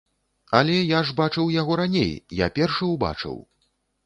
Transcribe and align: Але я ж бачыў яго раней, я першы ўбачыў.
Але 0.59 0.77
я 0.77 1.01
ж 1.09 1.13
бачыў 1.19 1.51
яго 1.57 1.77
раней, 1.83 2.11
я 2.41 2.47
першы 2.57 2.83
ўбачыў. 2.97 3.37